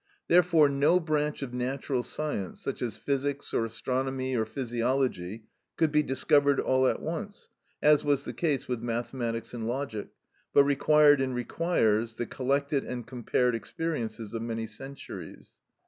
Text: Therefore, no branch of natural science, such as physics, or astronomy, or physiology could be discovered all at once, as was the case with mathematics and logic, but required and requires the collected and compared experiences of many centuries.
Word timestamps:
Therefore, 0.27 0.67
no 0.67 0.99
branch 0.99 1.43
of 1.43 1.53
natural 1.53 2.01
science, 2.01 2.59
such 2.59 2.81
as 2.81 2.97
physics, 2.97 3.53
or 3.53 3.65
astronomy, 3.65 4.35
or 4.35 4.47
physiology 4.47 5.43
could 5.77 5.91
be 5.91 6.01
discovered 6.01 6.59
all 6.59 6.87
at 6.87 7.03
once, 7.03 7.49
as 7.83 8.03
was 8.03 8.25
the 8.25 8.33
case 8.33 8.67
with 8.67 8.81
mathematics 8.81 9.53
and 9.53 9.67
logic, 9.67 10.07
but 10.55 10.63
required 10.63 11.21
and 11.21 11.35
requires 11.35 12.15
the 12.15 12.25
collected 12.25 12.83
and 12.83 13.05
compared 13.05 13.53
experiences 13.53 14.33
of 14.33 14.41
many 14.41 14.65
centuries. 14.65 15.51